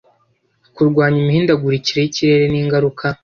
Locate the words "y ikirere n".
2.01-2.55